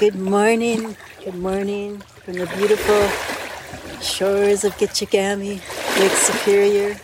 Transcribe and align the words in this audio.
Good 0.00 0.18
morning, 0.18 0.96
good 1.22 1.34
morning 1.34 1.98
from 1.98 2.32
the 2.32 2.46
beautiful 2.46 3.06
shores 4.00 4.64
of 4.64 4.72
Gitchagami, 4.78 5.60
Lake 6.00 6.12
Superior. 6.12 6.98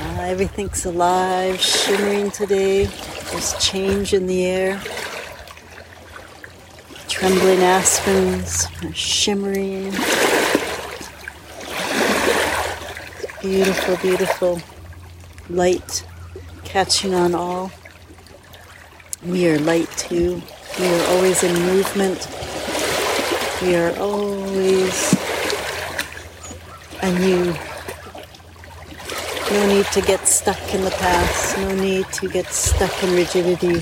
Uh, 0.00 0.20
everything's 0.22 0.86
alive, 0.86 1.60
shimmering 1.60 2.30
today. 2.30 2.84
There's 2.84 3.58
change 3.58 4.14
in 4.14 4.28
the 4.28 4.46
air. 4.46 4.80
Trembling 7.08 7.64
aspens 7.64 8.68
are 8.84 8.94
shimmering. 8.94 9.90
Beautiful, 13.42 13.96
beautiful 13.96 14.60
light 15.50 16.06
catching 16.62 17.14
on 17.14 17.34
all. 17.34 17.72
We 19.24 19.48
are 19.48 19.58
light 19.58 19.90
too. 19.96 20.40
We 20.78 20.86
are 20.86 21.06
always 21.08 21.42
in 21.42 21.54
movement. 21.66 22.28
We 23.60 23.74
are 23.74 23.92
always 23.98 25.12
anew. 27.02 27.52
No 29.50 29.66
need 29.66 29.86
to 29.86 30.00
get 30.00 30.28
stuck 30.28 30.72
in 30.72 30.84
the 30.84 30.92
past. 30.92 31.58
No 31.58 31.74
need 31.74 32.06
to 32.12 32.28
get 32.28 32.46
stuck 32.46 33.02
in 33.02 33.16
rigidity. 33.16 33.80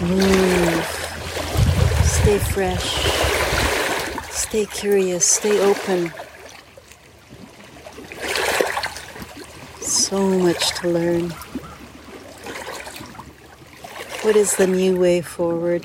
Move. 0.00 0.84
Stay 2.04 2.38
fresh. 2.38 2.94
Stay 4.30 4.66
curious. 4.66 5.26
Stay 5.26 5.58
open. 5.58 6.12
So 9.80 10.38
much 10.38 10.70
to 10.80 10.88
learn. 10.88 11.34
What 14.26 14.34
is 14.34 14.56
the 14.56 14.66
new 14.66 14.98
way 14.98 15.20
forward? 15.20 15.84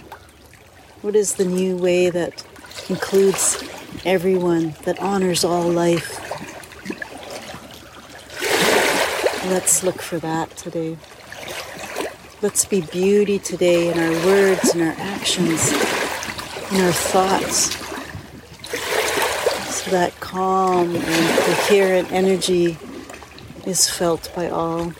What 1.04 1.16
is 1.16 1.36
the 1.36 1.45
new 1.45 1.77
way 1.77 2.09
that 2.09 2.44
includes 2.90 3.63
everyone, 4.04 4.74
that 4.82 4.99
honors 4.99 5.43
all 5.43 5.70
life? 5.70 6.18
Let's 9.46 9.84
look 9.84 10.02
for 10.02 10.18
that 10.18 10.57
today. 10.57 10.98
Let's 12.41 12.65
be 12.65 12.82
beauty 12.82 13.38
today 13.38 13.91
in 13.91 13.99
our 13.99 14.26
words, 14.26 14.74
in 14.74 14.82
our 14.82 14.96
actions, 14.98 15.71
in 16.71 16.82
our 16.82 16.91
thoughts. 16.91 17.76
So 19.71 19.91
that 19.91 20.20
calm 20.20 20.96
and 20.96 21.40
coherent 21.41 22.12
energy 22.12 22.80
is 23.68 23.87
felt 23.87 24.32
by 24.35 24.49
all. 24.49 24.93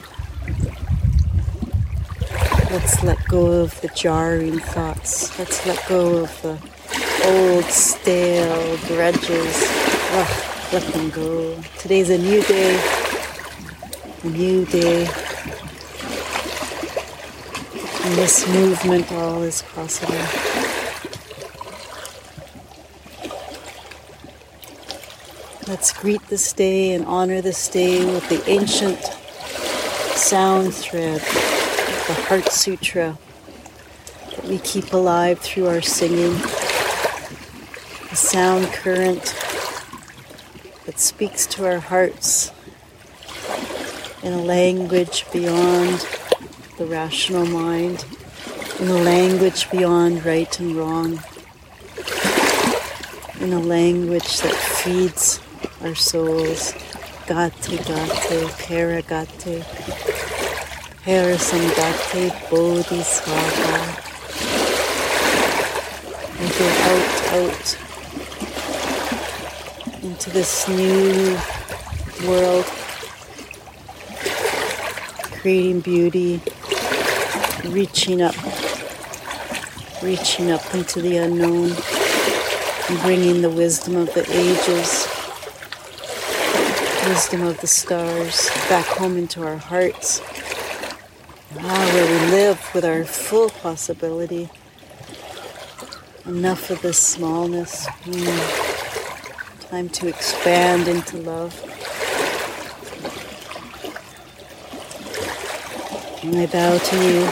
Let's 2.72 3.04
let 3.04 3.22
go 3.28 3.48
of 3.64 3.82
the 3.82 3.90
jarring 3.90 4.58
thoughts. 4.58 5.38
Let's 5.38 5.66
let 5.68 5.86
go 5.90 6.24
of 6.24 6.42
the 6.42 6.58
old, 7.26 7.66
stale 7.66 8.78
grudges. 8.88 9.56
Ugh, 10.14 10.72
let 10.72 10.84
them 10.94 11.10
go. 11.10 11.62
Today's 11.80 12.10
a 12.10 12.18
new 12.18 12.42
day. 12.44 12.80
A 14.24 14.28
new 14.28 14.64
day. 14.64 15.02
In 18.06 18.16
this 18.16 18.48
movement, 18.48 19.12
all 19.12 19.42
is 19.42 19.64
possible. 19.64 20.16
Let's 25.68 25.92
greet 25.92 26.26
this 26.30 26.54
day 26.54 26.94
and 26.94 27.04
honor 27.04 27.42
this 27.42 27.68
day 27.68 28.06
with 28.06 28.30
the 28.30 28.42
ancient 28.50 29.04
sound 30.16 30.74
thread 30.74 31.22
the 32.12 32.22
Heart 32.24 32.52
Sutra 32.52 33.18
that 34.32 34.44
we 34.44 34.58
keep 34.58 34.92
alive 34.92 35.40
through 35.40 35.68
our 35.68 35.82
singing, 35.82 36.34
a 38.12 38.16
sound 38.16 38.68
current 38.74 39.24
that 40.86 41.00
speaks 41.00 41.46
to 41.46 41.66
our 41.66 41.80
hearts 41.80 42.52
in 44.24 44.34
a 44.34 44.42
language 44.42 45.26
beyond 45.32 46.06
the 46.78 46.86
rational 46.86 47.46
mind, 47.46 48.06
in 48.82 48.90
a 48.90 49.04
language 49.04 49.72
beyond 49.72 50.26
right 50.26 50.60
and 50.60 50.76
wrong, 50.76 51.18
in 53.40 53.54
a 53.54 53.60
language 53.62 54.42
that 54.42 54.56
feeds 54.84 55.40
our 55.82 55.96
souls. 55.96 56.74
Gate, 57.26 57.54
gate, 57.70 58.52
paragate. 58.60 60.11
Harisamdate 61.04 62.50
Bodhisattva. 62.52 63.78
And 66.38 66.50
go 66.60 66.68
out, 66.86 67.16
out 67.34 67.78
into 70.04 70.30
this 70.30 70.68
new 70.70 71.40
world, 72.28 72.66
creating 75.42 75.80
beauty, 75.82 76.40
reaching 77.66 78.22
up, 78.22 78.36
reaching 80.04 80.52
up 80.52 80.76
into 80.76 81.02
the 81.02 81.18
unknown, 81.18 81.72
and 82.90 83.00
bringing 83.02 83.42
the 83.42 83.50
wisdom 83.50 83.96
of 83.96 84.14
the 84.14 84.22
ages, 84.30 85.08
wisdom 87.08 87.42
of 87.42 87.60
the 87.60 87.66
stars. 87.66 88.52
Back 88.70 88.86
home 88.86 89.18
into 89.18 89.42
our 89.44 89.58
hearts. 89.58 90.22
Ah, 91.60 91.92
where 91.94 92.06
we 92.06 92.32
live 92.32 92.74
with 92.74 92.86
our 92.86 93.04
full 93.04 93.50
possibility. 93.50 94.50
Enough 96.26 96.70
of 96.70 96.82
this 96.82 96.98
smallness. 96.98 97.88
Mm. 98.06 99.70
Time 99.70 99.90
to 99.90 100.08
expand 100.08 100.88
into 100.88 101.18
love. 101.18 101.54
And 106.24 106.38
I 106.38 106.46
bow 106.46 106.78
to 106.78 106.96
you. 107.04 107.30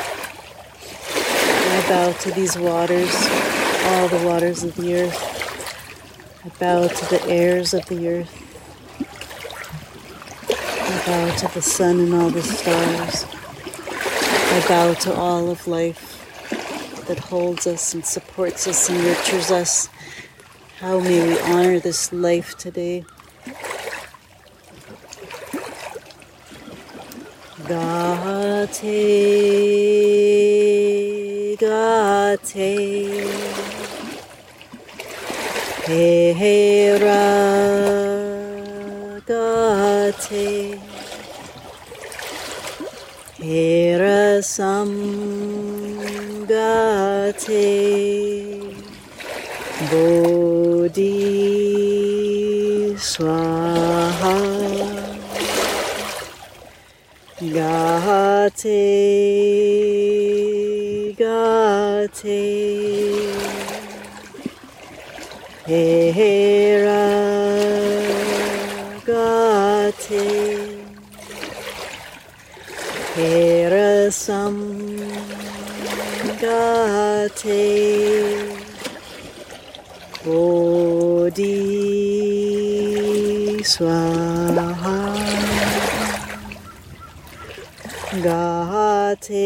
I 1.72 1.86
bow 1.88 2.12
to 2.12 2.32
these 2.32 2.58
waters, 2.58 3.16
all 3.86 4.10
the 4.10 4.22
waters 4.26 4.64
of 4.66 4.76
the 4.76 4.96
earth. 4.96 6.44
I 6.44 6.50
bow 6.60 6.90
to 6.90 7.06
the 7.10 7.26
airs 7.30 7.74
of 7.74 7.86
the 7.86 8.10
earth. 8.10 8.36
I 10.50 11.06
bow 11.06 11.36
to 11.38 11.54
the 11.54 11.62
sun 11.62 12.02
and 12.02 12.14
all 12.14 12.30
the 12.30 12.44
stars. 12.44 13.39
I 14.52 14.68
bow 14.68 14.96
to 14.96 15.14
all 15.14 15.52
of 15.52 15.68
life 15.68 17.06
that 17.08 17.20
holds 17.20 17.68
us 17.68 17.94
and 17.94 18.04
supports 18.04 18.68
us 18.68 18.90
and 18.90 18.98
nurtures 18.98 19.52
us. 19.52 19.90
How 20.80 21.00
may 21.00 21.28
we 21.28 21.40
honor 21.42 21.80
this 21.80 22.12
life 22.12 22.58
today? 22.58 23.06
Gate, 27.68 28.36
gate, 35.86 36.36
hera, 36.36 37.12
gate. 40.30 40.89
Hera 44.40 44.42
Samgate 44.42 46.00
Bodhi 49.92 51.16
Swaha 52.96 54.38
Gate 57.42 58.64
Gate 61.18 62.40
Hera 66.16 67.04
Gate 69.06 70.59
Herasam 73.16 74.58
Gate 76.40 77.58
Bodhi 80.24 81.56
Swaha 83.66 85.00
Gate 88.22 89.46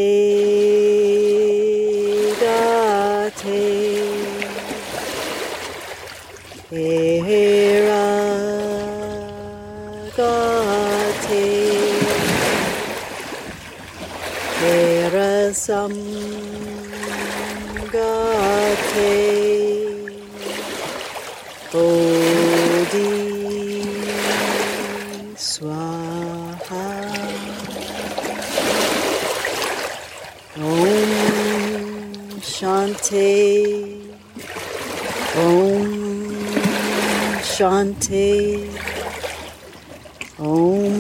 Gate 2.39 3.93
Hera 6.69 8.07
Gate 10.17 11.62
Hera 15.53 15.59
Samgate 15.59 15.93
Bodhi 21.71 23.13
Swaha. 25.35 26.87
Om 30.57 31.11
Shanti. 32.41 33.31
Om 35.37 35.85
Shanti. 37.43 38.33
Om 40.39 40.95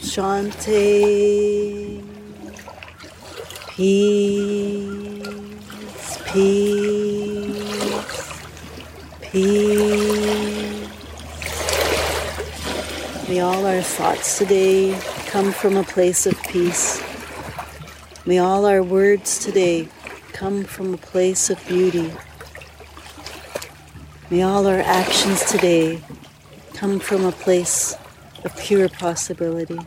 Shanti. 0.00 1.85
Peace, 3.76 5.20
peace, 6.32 7.60
peace. 9.20 10.88
May 13.28 13.40
all 13.40 13.66
our 13.66 13.82
thoughts 13.82 14.38
today 14.38 14.98
come 15.26 15.52
from 15.52 15.76
a 15.76 15.84
place 15.84 16.24
of 16.24 16.42
peace. 16.44 17.02
May 18.24 18.38
all 18.38 18.64
our 18.64 18.82
words 18.82 19.44
today 19.44 19.90
come 20.32 20.64
from 20.64 20.94
a 20.94 20.96
place 20.96 21.50
of 21.50 21.62
beauty. 21.68 22.10
May 24.30 24.40
all 24.40 24.66
our 24.66 24.80
actions 24.80 25.44
today 25.44 26.00
come 26.72 26.98
from 26.98 27.26
a 27.26 27.32
place 27.32 27.94
of 28.42 28.56
pure 28.56 28.88
possibility. 28.88 29.78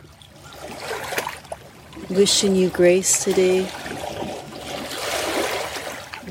Wishing 2.08 2.54
you 2.54 2.68
grace 2.68 3.24
today. 3.24 3.68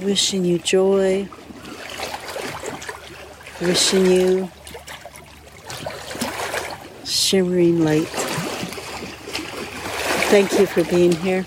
Wishing 0.02 0.46
you 0.46 0.60
joy. 0.60 1.28
Wishing 3.62 4.06
you 4.06 4.50
shimmering 7.04 7.84
light. 7.84 8.08
Thank 10.30 10.54
you 10.54 10.66
for 10.66 10.84
being 10.86 11.12
here. 11.12 11.46